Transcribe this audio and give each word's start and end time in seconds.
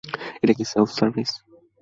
এটা 0.43 0.53
কি 0.57 0.63
self 0.71 0.89
service? 0.91 1.31